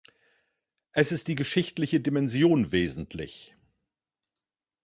Es 0.93 1.11
ist 1.11 1.27
die 1.27 1.35
geschichtliche 1.35 1.99
Dimension 1.99 2.71
wesentlich. 2.71 3.55